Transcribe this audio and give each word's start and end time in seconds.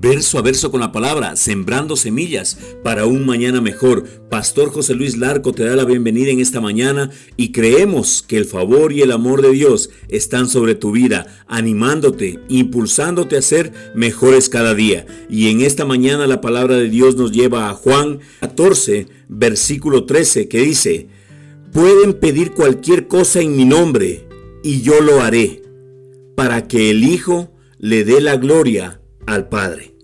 verso 0.00 0.38
a 0.38 0.42
verso 0.42 0.70
con 0.70 0.80
la 0.80 0.92
palabra, 0.92 1.34
sembrando 1.36 1.96
semillas 1.96 2.56
para 2.84 3.06
un 3.06 3.26
mañana 3.26 3.60
mejor. 3.60 4.04
Pastor 4.30 4.70
José 4.70 4.94
Luis 4.94 5.16
Larco 5.16 5.52
te 5.52 5.64
da 5.64 5.74
la 5.74 5.84
bienvenida 5.84 6.30
en 6.30 6.40
esta 6.40 6.60
mañana 6.60 7.10
y 7.36 7.50
creemos 7.50 8.24
que 8.26 8.36
el 8.36 8.44
favor 8.44 8.92
y 8.92 9.02
el 9.02 9.10
amor 9.10 9.42
de 9.42 9.50
Dios 9.50 9.90
están 10.08 10.48
sobre 10.48 10.74
tu 10.74 10.92
vida, 10.92 11.26
animándote, 11.48 12.38
impulsándote 12.48 13.36
a 13.36 13.42
ser 13.42 13.72
mejores 13.94 14.48
cada 14.48 14.74
día. 14.74 15.06
Y 15.28 15.48
en 15.50 15.62
esta 15.62 15.84
mañana 15.84 16.26
la 16.26 16.40
palabra 16.40 16.76
de 16.76 16.88
Dios 16.88 17.16
nos 17.16 17.32
lleva 17.32 17.68
a 17.68 17.74
Juan 17.74 18.20
14, 18.40 19.08
versículo 19.28 20.04
13, 20.04 20.48
que 20.48 20.60
dice, 20.60 21.08
pueden 21.72 22.14
pedir 22.14 22.52
cualquier 22.52 23.08
cosa 23.08 23.40
en 23.40 23.56
mi 23.56 23.64
nombre 23.64 24.28
y 24.62 24.82
yo 24.82 25.00
lo 25.00 25.22
haré, 25.22 25.62
para 26.36 26.68
que 26.68 26.90
el 26.90 27.02
Hijo 27.02 27.52
le 27.78 28.04
dé 28.04 28.20
la 28.20 28.36
gloria 28.36 29.00
al 29.28 29.48
Padre. 29.48 29.94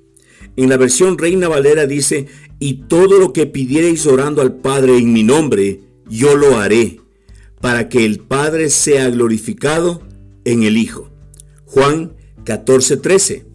En 0.57 0.69
la 0.69 0.77
versión 0.77 1.19
Reina 1.19 1.49
Valera 1.49 1.87
dice, 1.87 2.27
y 2.61 2.85
todo 2.89 3.19
lo 3.19 3.33
que 3.33 3.47
pidierais 3.47 4.07
orando 4.07 4.41
al 4.43 4.55
Padre 4.57 4.99
en 4.99 5.13
mi 5.13 5.23
nombre, 5.23 5.81
yo 6.09 6.37
lo 6.37 6.59
haré, 6.59 7.01
para 7.61 7.89
que 7.89 8.05
el 8.05 8.21
Padre 8.21 8.71
sea 8.71 9.11
glorificado 9.11 10.03
en 10.45 10.63
el 10.63 10.77
Hijo. 10.77 11.11
Juan 11.65 12.15
14:13. 12.45 13.47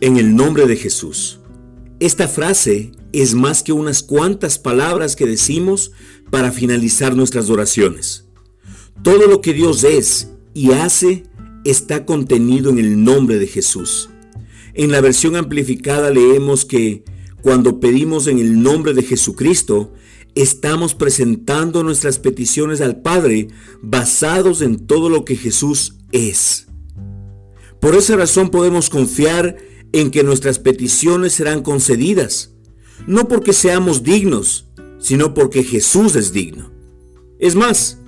En 0.00 0.16
el 0.16 0.34
nombre 0.34 0.66
de 0.66 0.76
Jesús. 0.76 1.40
Esta 2.00 2.26
frase 2.26 2.92
es 3.12 3.34
más 3.34 3.62
que 3.62 3.72
unas 3.72 4.02
cuantas 4.02 4.58
palabras 4.58 5.14
que 5.14 5.26
decimos 5.26 5.92
para 6.30 6.50
finalizar 6.50 7.14
nuestras 7.14 7.50
oraciones. 7.50 8.24
Todo 9.02 9.26
lo 9.26 9.40
que 9.40 9.52
Dios 9.52 9.84
es 9.84 10.30
y 10.54 10.72
hace 10.72 11.24
está 11.64 12.04
contenido 12.04 12.70
en 12.70 12.78
el 12.78 13.04
nombre 13.04 13.38
de 13.38 13.46
Jesús. 13.46 14.08
En 14.74 14.90
la 14.90 15.00
versión 15.00 15.36
amplificada 15.36 16.10
leemos 16.10 16.64
que 16.64 17.04
cuando 17.42 17.78
pedimos 17.80 18.26
en 18.26 18.38
el 18.38 18.62
nombre 18.62 18.94
de 18.94 19.02
Jesucristo, 19.02 19.92
estamos 20.34 20.94
presentando 20.94 21.82
nuestras 21.82 22.18
peticiones 22.18 22.80
al 22.80 23.02
Padre 23.02 23.48
basados 23.82 24.62
en 24.62 24.86
todo 24.86 25.10
lo 25.10 25.24
que 25.24 25.36
Jesús 25.36 25.98
es. 26.12 26.68
Por 27.80 27.94
esa 27.94 28.16
razón 28.16 28.50
podemos 28.50 28.88
confiar 28.88 29.58
en 29.92 30.10
que 30.10 30.22
nuestras 30.22 30.58
peticiones 30.58 31.34
serán 31.34 31.62
concedidas, 31.62 32.54
no 33.06 33.28
porque 33.28 33.52
seamos 33.52 34.02
dignos, 34.02 34.68
sino 34.98 35.34
porque 35.34 35.64
Jesús 35.64 36.16
es 36.16 36.32
digno. 36.32 36.70
Es 37.38 37.56
más, 37.56 37.98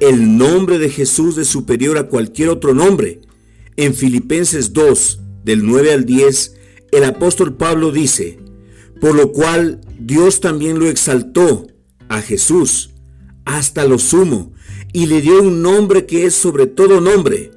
el 0.00 0.36
nombre 0.36 0.78
de 0.78 0.90
Jesús 0.90 1.38
es 1.38 1.48
superior 1.48 1.96
a 1.96 2.08
cualquier 2.08 2.48
otro 2.50 2.74
nombre. 2.74 3.20
En 3.76 3.94
Filipenses 3.94 4.72
2, 4.72 5.20
del 5.44 5.64
9 5.66 5.92
al 5.92 6.04
10, 6.04 6.56
el 6.92 7.04
apóstol 7.04 7.56
Pablo 7.56 7.92
dice, 7.92 8.38
por 9.00 9.14
lo 9.14 9.32
cual 9.32 9.80
Dios 9.98 10.40
también 10.40 10.78
lo 10.78 10.88
exaltó 10.88 11.66
a 12.08 12.20
Jesús 12.20 12.90
hasta 13.44 13.84
lo 13.84 13.98
sumo 13.98 14.52
y 14.92 15.06
le 15.06 15.20
dio 15.20 15.42
un 15.42 15.62
nombre 15.62 16.06
que 16.06 16.24
es 16.24 16.34
sobre 16.34 16.66
todo 16.66 17.00
nombre, 17.00 17.50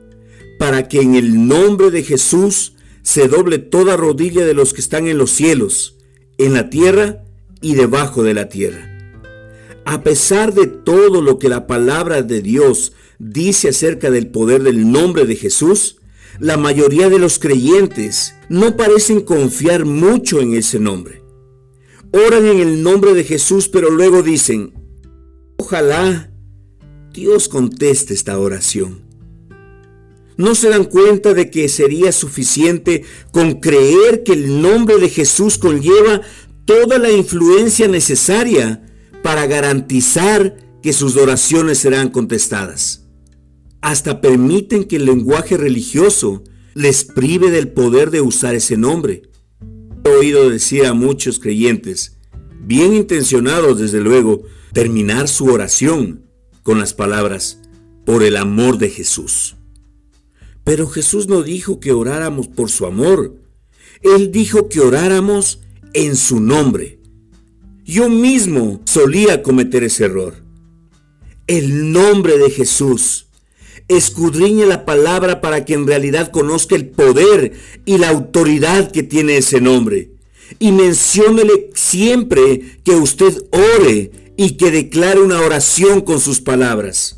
para 0.59 0.87
que 0.87 1.01
en 1.01 1.15
el 1.15 1.47
nombre 1.47 1.91
de 1.91 2.03
Jesús 2.03 2.73
se 3.03 3.27
doble 3.27 3.59
toda 3.59 3.95
rodilla 3.95 4.45
de 4.45 4.53
los 4.53 4.73
que 4.73 4.81
están 4.81 5.07
en 5.07 5.17
los 5.17 5.31
cielos, 5.31 5.97
en 6.37 6.53
la 6.53 6.69
tierra 6.69 7.23
y 7.61 7.75
debajo 7.75 8.23
de 8.23 8.33
la 8.33 8.49
tierra. 8.49 8.93
A 9.85 10.03
pesar 10.03 10.53
de 10.53 10.67
todo 10.67 11.21
lo 11.21 11.39
que 11.39 11.47
la 11.47 11.67
palabra 11.67 12.21
de 12.21 12.41
Dios 12.41 12.93
dice 13.19 13.69
acerca 13.69 14.11
del 14.11 14.27
poder 14.27 14.63
del 14.63 14.91
nombre 14.91 15.25
de 15.25 15.35
Jesús, 15.35 15.96
la 16.39 16.57
mayoría 16.57 17.09
de 17.09 17.19
los 17.19 17.39
creyentes 17.39 18.35
no 18.49 18.77
parecen 18.77 19.21
confiar 19.21 19.85
mucho 19.85 20.39
en 20.39 20.53
ese 20.53 20.79
nombre. 20.79 21.23
Oran 22.11 22.45
en 22.45 22.59
el 22.59 22.83
nombre 22.83 23.13
de 23.13 23.23
Jesús, 23.23 23.67
pero 23.67 23.89
luego 23.89 24.23
dicen, 24.23 24.73
ojalá 25.57 26.31
Dios 27.11 27.49
conteste 27.49 28.13
esta 28.13 28.37
oración. 28.39 29.01
No 30.37 30.53
se 30.53 30.69
dan 30.69 30.85
cuenta 30.85 31.33
de 31.33 31.49
que 31.49 31.67
sería 31.67 32.11
suficiente 32.11 33.03
con 33.31 33.59
creer 33.59 34.23
que 34.23 34.33
el 34.33 34.61
nombre 34.61 34.97
de 34.99 35.09
Jesús 35.09 35.57
conlleva 35.57 36.21
toda 36.65 36.99
la 36.99 37.09
influencia 37.09 37.87
necesaria 37.87 38.83
para 39.23 39.47
garantizar 39.47 40.57
que 40.83 40.93
sus 40.93 41.17
oraciones 41.17 41.79
serán 41.79 42.09
contestadas 42.09 43.06
hasta 43.87 44.19
permiten 44.19 44.83
que 44.83 44.97
el 44.97 45.05
lenguaje 45.05 45.55
religioso 45.55 46.43
les 46.73 47.05
prive 47.05 47.51
del 47.51 47.69
poder 47.69 48.11
de 48.11 48.19
usar 48.19 48.53
ese 48.53 48.75
nombre. 48.75 49.21
He 50.03 50.09
oído 50.09 50.49
decir 50.49 50.85
a 50.85 50.93
muchos 50.93 51.39
creyentes, 51.39 52.17
bien 52.59 52.93
intencionados 52.93 53.79
desde 53.79 54.01
luego, 54.01 54.43
terminar 54.73 55.29
su 55.29 55.45
oración 55.45 56.25
con 56.63 56.79
las 56.79 56.93
palabras, 56.93 57.61
por 58.05 58.23
el 58.23 58.35
amor 58.35 58.77
de 58.77 58.89
Jesús. 58.89 59.55
Pero 60.65 60.87
Jesús 60.87 61.29
no 61.29 61.41
dijo 61.41 61.79
que 61.79 61.93
oráramos 61.93 62.49
por 62.49 62.69
su 62.69 62.87
amor, 62.87 63.37
Él 64.01 64.33
dijo 64.33 64.67
que 64.67 64.81
oráramos 64.81 65.61
en 65.93 66.17
su 66.17 66.41
nombre. 66.41 66.99
Yo 67.85 68.09
mismo 68.09 68.81
solía 68.83 69.41
cometer 69.41 69.85
ese 69.85 70.03
error. 70.03 70.33
El 71.47 71.93
nombre 71.93 72.37
de 72.37 72.49
Jesús 72.49 73.26
escudriñe 73.87 74.65
la 74.65 74.85
palabra 74.85 75.41
para 75.41 75.65
que 75.65 75.73
en 75.73 75.87
realidad 75.87 76.31
conozca 76.31 76.75
el 76.75 76.87
poder 76.87 77.53
y 77.85 77.97
la 77.97 78.09
autoridad 78.09 78.91
que 78.91 79.03
tiene 79.03 79.37
ese 79.37 79.61
nombre. 79.61 80.11
Y 80.59 80.71
menciónele 80.71 81.71
siempre 81.73 82.79
que 82.83 82.95
usted 82.95 83.43
ore 83.51 84.11
y 84.37 84.51
que 84.51 84.71
declare 84.71 85.19
una 85.19 85.41
oración 85.41 86.01
con 86.01 86.19
sus 86.19 86.41
palabras. 86.41 87.17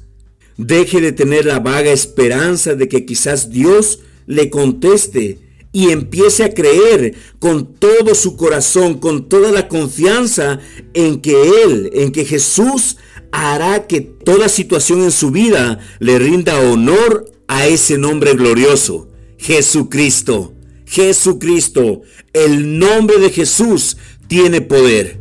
Deje 0.58 1.02
de 1.02 1.12
tener 1.12 1.46
la 1.46 1.59
vaga 1.59 1.91
esperanza 1.91 2.75
de 2.75 2.88
que 2.88 3.06
quizás 3.06 3.50
Dios 3.50 4.00
le 4.25 4.50
conteste 4.50 5.40
y 5.72 5.90
empiece 5.91 6.44
a 6.44 6.53
creer 6.53 7.13
con 7.38 7.75
todo 7.75 8.16
su 8.16 8.35
corazón, 8.35 9.00
con 9.00 9.29
toda 9.29 9.52
la 9.52 9.68
confianza 9.68 10.59
en 10.94 11.22
que 11.22 11.63
Él, 11.63 11.91
en 11.94 12.12
que 12.12 12.25
Jesús 12.25 12.97
hará 13.31 13.88
que 13.88 14.01
toda 14.01 14.50
situación 14.50 15.03
en 15.03 15.12
su 15.12 15.31
vida 15.31 15.79
le 16.00 16.19
rinda 16.19 16.59
honor 16.59 17.25
a 17.47 17.67
ese 17.67 17.97
nombre 17.97 18.34
glorioso, 18.34 19.09
Jesucristo. 19.38 20.53
Jesucristo, 20.85 22.01
el 22.34 22.79
nombre 22.79 23.19
de 23.19 23.29
Jesús 23.29 23.97
tiene 24.28 24.62
poder. 24.62 25.19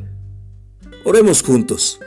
Oremos 1.05 1.43
juntos. 1.43 2.01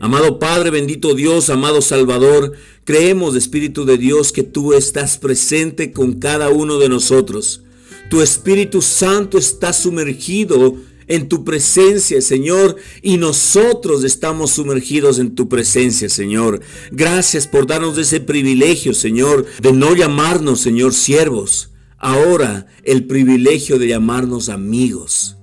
Amado 0.00 0.38
Padre, 0.38 0.70
bendito 0.70 1.14
Dios, 1.14 1.50
amado 1.50 1.82
Salvador, 1.82 2.52
creemos, 2.84 3.34
Espíritu 3.34 3.84
de 3.84 3.98
Dios, 3.98 4.32
que 4.32 4.44
tú 4.44 4.72
estás 4.72 5.18
presente 5.18 5.92
con 5.92 6.14
cada 6.14 6.50
uno 6.50 6.78
de 6.78 6.88
nosotros. 6.88 7.62
Tu 8.08 8.22
Espíritu 8.22 8.80
Santo 8.80 9.38
está 9.38 9.72
sumergido 9.72 10.76
en 11.08 11.28
tu 11.28 11.44
presencia, 11.44 12.20
Señor, 12.20 12.76
y 13.02 13.16
nosotros 13.16 14.04
estamos 14.04 14.52
sumergidos 14.52 15.18
en 15.18 15.34
tu 15.34 15.48
presencia, 15.48 16.08
Señor. 16.08 16.60
Gracias 16.92 17.46
por 17.46 17.66
darnos 17.66 17.98
ese 17.98 18.20
privilegio, 18.20 18.94
Señor, 18.94 19.46
de 19.60 19.72
no 19.72 19.94
llamarnos, 19.94 20.60
Señor, 20.60 20.94
siervos. 20.94 21.72
Ahora 21.98 22.66
el 22.84 23.06
privilegio 23.06 23.78
de 23.78 23.88
llamarnos 23.88 24.48
amigos. 24.48 25.38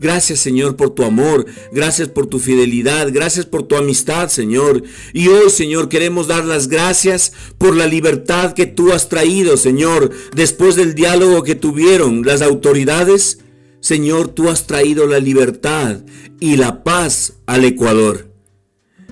Gracias 0.00 0.40
Señor 0.40 0.76
por 0.76 0.90
tu 0.90 1.04
amor, 1.04 1.46
gracias 1.72 2.08
por 2.08 2.26
tu 2.26 2.38
fidelidad, 2.38 3.08
gracias 3.12 3.46
por 3.46 3.62
tu 3.62 3.76
amistad 3.76 4.28
Señor. 4.28 4.82
Y 5.12 5.28
hoy 5.28 5.50
Señor 5.50 5.88
queremos 5.88 6.26
dar 6.26 6.44
las 6.44 6.68
gracias 6.68 7.32
por 7.58 7.76
la 7.76 7.86
libertad 7.86 8.54
que 8.54 8.66
tú 8.66 8.92
has 8.92 9.08
traído 9.08 9.56
Señor, 9.56 10.10
después 10.34 10.74
del 10.74 10.94
diálogo 10.94 11.42
que 11.42 11.54
tuvieron 11.54 12.22
las 12.22 12.42
autoridades 12.42 13.43
Señor, 13.84 14.28
tú 14.28 14.48
has 14.48 14.66
traído 14.66 15.06
la 15.06 15.18
libertad 15.18 15.98
y 16.40 16.56
la 16.56 16.82
paz 16.84 17.34
al 17.44 17.66
Ecuador. 17.66 18.32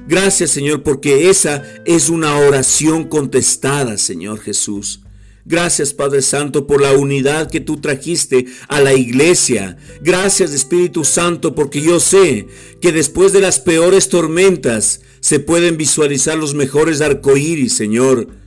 Gracias, 0.09 0.51
Señor, 0.51 0.83
porque 0.83 1.29
esa 1.29 1.63
es 1.85 2.09
una 2.09 2.39
oración 2.39 3.05
contestada, 3.05 3.99
Señor 3.99 4.41
Jesús. 4.41 5.03
Gracias, 5.45 5.93
Padre 5.93 6.23
Santo, 6.23 6.67
por 6.67 6.81
la 6.81 6.93
unidad 6.93 7.51
que 7.51 7.61
tú 7.61 7.83
trajiste 7.83 8.47
a 8.67 8.81
la 8.81 8.95
iglesia. 8.95 9.77
Gracias, 10.01 10.53
Espíritu 10.53 11.05
Santo, 11.05 11.55
porque 11.55 11.83
yo 11.83 12.01
sé 12.01 12.47
que 12.81 12.93
después 12.93 13.35
de 13.35 13.43
las 13.43 13.61
peores 13.61 14.09
tormentas 14.09 15.03
se 15.21 15.39
pueden 15.39 15.77
visualizar 15.77 16.39
los 16.39 16.55
mejores 16.55 17.03
arcoíris, 17.03 17.75
Señor. 17.75 18.42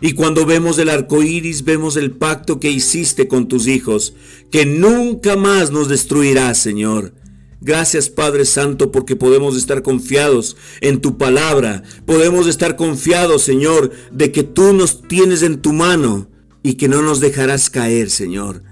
Y 0.00 0.12
cuando 0.12 0.44
vemos 0.44 0.78
el 0.78 0.90
arco 0.90 1.22
iris, 1.22 1.64
vemos 1.64 1.96
el 1.96 2.12
pacto 2.12 2.60
que 2.60 2.70
hiciste 2.70 3.28
con 3.28 3.48
tus 3.48 3.66
hijos, 3.66 4.14
que 4.50 4.66
nunca 4.66 5.36
más 5.36 5.70
nos 5.70 5.88
destruirás, 5.88 6.58
Señor. 6.58 7.14
Gracias 7.62 8.10
Padre 8.10 8.44
Santo 8.44 8.92
porque 8.92 9.16
podemos 9.16 9.56
estar 9.56 9.82
confiados 9.82 10.56
en 10.82 11.00
tu 11.00 11.16
palabra. 11.16 11.82
Podemos 12.04 12.46
estar 12.46 12.76
confiados, 12.76 13.42
Señor, 13.42 13.90
de 14.12 14.30
que 14.30 14.42
tú 14.42 14.74
nos 14.74 15.02
tienes 15.02 15.42
en 15.42 15.62
tu 15.62 15.72
mano 15.72 16.28
y 16.62 16.74
que 16.74 16.88
no 16.88 17.00
nos 17.00 17.20
dejarás 17.20 17.70
caer, 17.70 18.10
Señor. 18.10 18.62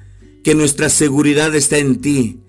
que 0.44 0.54
nuestra 0.54 0.90
seguridad 0.90 1.54
está 1.54 1.78
en 1.78 2.02
ti, 2.02 2.43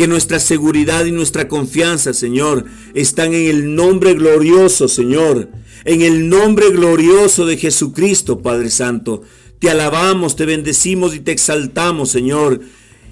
que 0.00 0.08
nuestra 0.08 0.40
seguridad 0.40 1.04
y 1.04 1.12
nuestra 1.12 1.46
confianza, 1.46 2.14
Señor, 2.14 2.64
están 2.94 3.34
en 3.34 3.50
el 3.50 3.74
nombre 3.74 4.14
glorioso, 4.14 4.88
Señor, 4.88 5.50
en 5.84 6.00
el 6.00 6.30
nombre 6.30 6.70
glorioso 6.70 7.44
de 7.44 7.58
Jesucristo, 7.58 8.40
Padre 8.40 8.70
Santo. 8.70 9.20
Te 9.58 9.68
alabamos, 9.68 10.36
te 10.36 10.46
bendecimos 10.46 11.14
y 11.14 11.20
te 11.20 11.32
exaltamos, 11.32 12.08
Señor. 12.08 12.62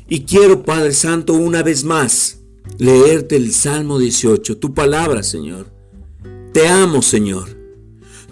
Y 0.08 0.20
quiero, 0.20 0.62
Padre 0.62 0.94
Santo, 0.94 1.34
una 1.34 1.62
vez 1.62 1.84
más, 1.84 2.38
leerte 2.78 3.36
el 3.36 3.52
Salmo 3.52 3.98
18, 3.98 4.56
tu 4.56 4.72
palabra, 4.72 5.22
Señor. 5.22 5.66
Te 6.54 6.68
amo, 6.68 7.02
Señor. 7.02 7.50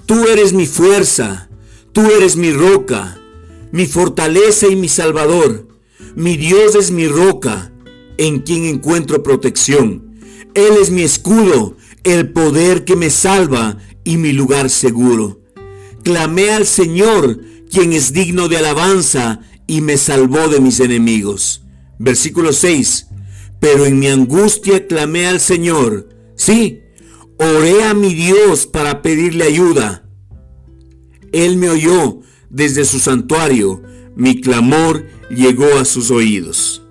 Tú 0.06 0.28
eres 0.28 0.54
mi 0.54 0.64
fuerza, 0.64 1.50
tú 1.92 2.10
eres 2.10 2.36
mi 2.36 2.52
roca, 2.52 3.20
mi 3.70 3.84
fortaleza 3.84 4.66
y 4.66 4.76
mi 4.76 4.88
salvador. 4.88 5.68
Mi 6.14 6.38
Dios 6.38 6.74
es 6.74 6.90
mi 6.90 7.06
roca, 7.06 7.70
en 8.18 8.40
quien 8.40 8.64
encuentro 8.64 9.22
protección. 9.22 10.20
Él 10.54 10.74
es 10.80 10.90
mi 10.90 11.02
escudo, 11.02 11.76
el 12.04 12.32
poder 12.32 12.84
que 12.84 12.96
me 12.96 13.10
salva 13.10 13.78
y 14.04 14.16
mi 14.16 14.32
lugar 14.32 14.70
seguro. 14.70 15.42
Clamé 16.02 16.50
al 16.50 16.66
Señor, 16.66 17.40
quien 17.70 17.92
es 17.92 18.12
digno 18.12 18.48
de 18.48 18.58
alabanza, 18.58 19.40
y 19.66 19.80
me 19.80 19.96
salvó 19.96 20.48
de 20.48 20.60
mis 20.60 20.80
enemigos. 20.80 21.62
Versículo 21.98 22.52
6. 22.52 23.08
Pero 23.60 23.84
en 23.84 23.98
mi 23.98 24.06
angustia 24.06 24.86
clamé 24.86 25.26
al 25.26 25.40
Señor. 25.40 26.08
Sí, 26.36 26.80
oré 27.38 27.84
a 27.84 27.94
mi 27.94 28.14
Dios 28.14 28.66
para 28.66 29.02
pedirle 29.02 29.44
ayuda. 29.44 30.08
Él 31.32 31.56
me 31.56 31.70
oyó 31.70 32.20
desde 32.50 32.84
su 32.84 33.00
santuario. 33.00 33.82
Mi 34.14 34.40
clamor 34.40 35.06
llegó 35.28 35.78
a 35.78 35.84
sus 35.84 36.10
oídos. 36.10 36.85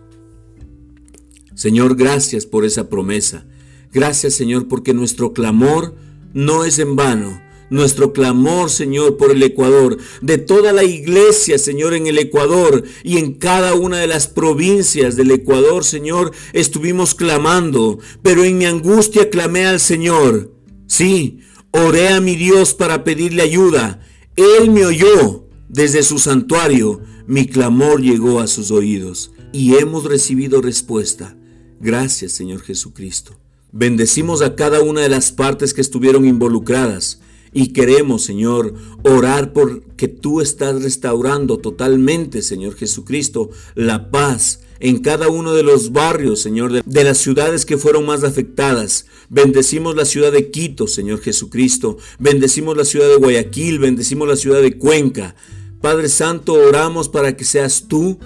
Señor, 1.65 1.95
gracias 1.95 2.45
por 2.45 2.63
esa 2.63 2.89
promesa. 2.89 3.43
Gracias, 3.91 4.35
Señor, 4.35 4.67
porque 4.67 4.93
nuestro 4.93 5.33
clamor 5.33 5.95
no 6.31 6.63
es 6.63 6.77
en 6.77 6.95
vano. 6.95 7.41
Nuestro 7.71 8.13
clamor, 8.13 8.69
Señor, 8.69 9.17
por 9.17 9.31
el 9.31 9.41
Ecuador, 9.41 9.97
de 10.21 10.37
toda 10.37 10.73
la 10.73 10.83
iglesia, 10.83 11.57
Señor, 11.57 11.95
en 11.95 12.05
el 12.05 12.19
Ecuador 12.19 12.83
y 13.03 13.17
en 13.17 13.33
cada 13.33 13.73
una 13.73 13.97
de 13.97 14.05
las 14.05 14.27
provincias 14.27 15.15
del 15.15 15.31
Ecuador, 15.31 15.83
Señor, 15.83 16.33
estuvimos 16.53 17.15
clamando, 17.15 17.97
pero 18.21 18.43
en 18.43 18.59
mi 18.59 18.65
angustia 18.65 19.31
clamé 19.31 19.65
al 19.65 19.79
Señor. 19.79 20.53
Sí, 20.85 21.39
oré 21.71 22.09
a 22.09 22.21
mi 22.21 22.35
Dios 22.35 22.75
para 22.75 23.03
pedirle 23.03 23.41
ayuda. 23.41 24.05
Él 24.35 24.69
me 24.69 24.85
oyó 24.85 25.47
desde 25.67 26.03
su 26.03 26.19
santuario. 26.19 27.01
Mi 27.25 27.47
clamor 27.47 28.03
llegó 28.03 28.39
a 28.39 28.45
sus 28.45 28.69
oídos 28.69 29.31
y 29.51 29.77
hemos 29.77 30.03
recibido 30.03 30.61
respuesta. 30.61 31.35
Gracias, 31.79 32.31
Señor 32.31 32.61
Jesucristo. 32.61 33.37
Bendecimos 33.71 34.41
a 34.41 34.55
cada 34.55 34.81
una 34.81 35.01
de 35.01 35.09
las 35.09 35.31
partes 35.31 35.73
que 35.73 35.81
estuvieron 35.81 36.25
involucradas 36.25 37.19
y 37.51 37.73
queremos, 37.73 38.23
Señor, 38.23 38.73
orar 39.03 39.53
por 39.53 39.81
que 39.95 40.07
tú 40.07 40.41
estás 40.41 40.81
restaurando 40.83 41.57
totalmente, 41.57 42.41
Señor 42.41 42.75
Jesucristo, 42.75 43.49
la 43.75 44.11
paz 44.11 44.59
en 44.79 44.99
cada 44.99 45.29
uno 45.29 45.53
de 45.53 45.63
los 45.63 45.91
barrios, 45.91 46.41
Señor, 46.41 46.83
de, 46.83 47.03
las 47.03 47.17
ciudades 47.17 47.65
que 47.65 47.77
fueron 47.77 48.05
más 48.05 48.23
afectadas. 48.23 49.05
Bendecimos 49.29 49.95
la 49.95 50.05
ciudad 50.05 50.31
de 50.31 50.51
Quito, 50.51 50.85
Señor 50.87 51.21
Jesucristo. 51.21 51.97
Bendecimos 52.19 52.75
la 52.75 52.85
ciudad 52.85 53.07
de 53.07 53.15
Guayaquil, 53.15 53.79
bendecimos 53.79 54.27
la 54.27 54.35
ciudad 54.35 54.61
de 54.61 54.77
Cuenca. 54.77 55.35
Padre 55.81 56.09
Santo, 56.09 56.53
oramos 56.53 57.09
para 57.09 57.37
que 57.37 57.45
seas 57.45 57.85
tú 57.87 58.19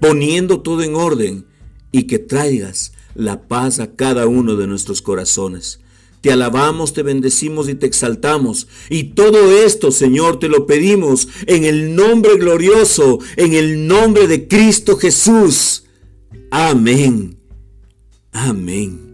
poniendo 0.00 0.60
todo 0.60 0.82
en 0.82 0.94
orden 0.94 1.46
y 1.90 2.04
que 2.04 2.18
traigas 2.18 2.92
la 3.16 3.48
paz 3.48 3.80
a 3.80 3.94
cada 3.94 4.26
uno 4.26 4.56
de 4.56 4.66
nuestros 4.66 5.02
corazones. 5.02 5.80
Te 6.20 6.32
alabamos, 6.32 6.92
te 6.92 7.02
bendecimos 7.02 7.68
y 7.68 7.74
te 7.74 7.86
exaltamos. 7.86 8.66
Y 8.90 9.14
todo 9.14 9.52
esto, 9.62 9.92
Señor, 9.92 10.38
te 10.38 10.48
lo 10.48 10.66
pedimos 10.66 11.28
en 11.46 11.64
el 11.64 11.94
nombre 11.94 12.36
glorioso, 12.36 13.18
en 13.36 13.52
el 13.52 13.86
nombre 13.86 14.26
de 14.26 14.48
Cristo 14.48 14.96
Jesús. 14.96 15.84
Amén. 16.50 17.38
Amén. 18.32 19.06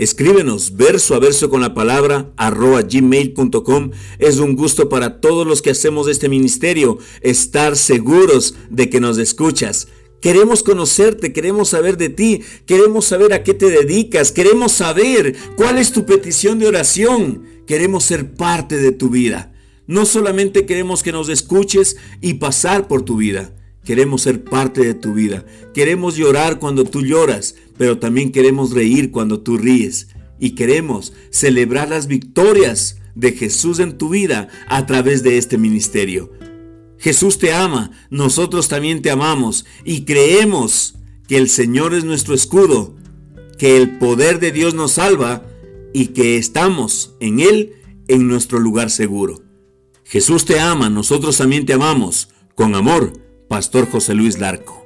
Escríbenos 0.00 0.76
verso 0.76 1.14
a 1.14 1.18
verso 1.18 1.50
con 1.50 1.60
la 1.60 1.74
palabra 1.74 2.32
arroba 2.38 2.80
gmail.com. 2.82 3.90
Es 4.18 4.38
un 4.38 4.56
gusto 4.56 4.88
para 4.88 5.20
todos 5.20 5.46
los 5.46 5.60
que 5.60 5.70
hacemos 5.70 6.08
este 6.08 6.30
ministerio 6.30 6.96
estar 7.20 7.76
seguros 7.76 8.54
de 8.70 8.88
que 8.88 8.98
nos 8.98 9.18
escuchas. 9.18 9.88
Queremos 10.20 10.62
conocerte, 10.62 11.32
queremos 11.32 11.70
saber 11.70 11.96
de 11.96 12.10
ti, 12.10 12.42
queremos 12.66 13.06
saber 13.06 13.32
a 13.32 13.42
qué 13.42 13.54
te 13.54 13.70
dedicas, 13.70 14.32
queremos 14.32 14.72
saber 14.72 15.34
cuál 15.56 15.78
es 15.78 15.92
tu 15.92 16.04
petición 16.04 16.58
de 16.58 16.66
oración, 16.66 17.44
queremos 17.66 18.04
ser 18.04 18.34
parte 18.34 18.76
de 18.76 18.92
tu 18.92 19.08
vida. 19.08 19.52
No 19.86 20.04
solamente 20.04 20.66
queremos 20.66 21.02
que 21.02 21.12
nos 21.12 21.28
escuches 21.28 21.96
y 22.20 22.34
pasar 22.34 22.86
por 22.86 23.02
tu 23.02 23.16
vida, 23.16 23.54
queremos 23.84 24.22
ser 24.22 24.44
parte 24.44 24.82
de 24.82 24.94
tu 24.94 25.14
vida. 25.14 25.44
Queremos 25.74 26.16
llorar 26.16 26.58
cuando 26.58 26.84
tú 26.84 27.02
lloras, 27.02 27.56
pero 27.78 27.98
también 27.98 28.30
queremos 28.30 28.72
reír 28.72 29.10
cuando 29.10 29.40
tú 29.40 29.56
ríes. 29.56 30.08
Y 30.38 30.50
queremos 30.50 31.12
celebrar 31.30 31.88
las 31.88 32.06
victorias 32.06 32.98
de 33.14 33.32
Jesús 33.32 33.78
en 33.80 33.98
tu 33.98 34.10
vida 34.10 34.48
a 34.68 34.86
través 34.86 35.22
de 35.22 35.38
este 35.38 35.58
ministerio. 35.58 36.30
Jesús 37.00 37.38
te 37.38 37.52
ama, 37.54 37.90
nosotros 38.10 38.68
también 38.68 39.00
te 39.00 39.10
amamos 39.10 39.64
y 39.84 40.04
creemos 40.04 40.96
que 41.26 41.38
el 41.38 41.48
Señor 41.48 41.94
es 41.94 42.04
nuestro 42.04 42.34
escudo, 42.34 42.94
que 43.58 43.78
el 43.78 43.98
poder 43.98 44.38
de 44.38 44.52
Dios 44.52 44.74
nos 44.74 44.92
salva 44.92 45.46
y 45.94 46.08
que 46.08 46.36
estamos 46.36 47.14
en 47.20 47.40
Él 47.40 47.72
en 48.06 48.28
nuestro 48.28 48.58
lugar 48.58 48.90
seguro. 48.90 49.42
Jesús 50.04 50.44
te 50.44 50.60
ama, 50.60 50.90
nosotros 50.90 51.38
también 51.38 51.64
te 51.64 51.72
amamos. 51.72 52.28
Con 52.54 52.74
amor, 52.74 53.12
Pastor 53.48 53.90
José 53.90 54.14
Luis 54.14 54.38
Larco. 54.38 54.79